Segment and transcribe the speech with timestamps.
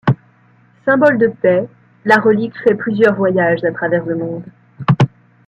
[0.83, 1.69] Symbole de paix,
[2.05, 4.45] la relique fait plusieurs voyages à travers le monde.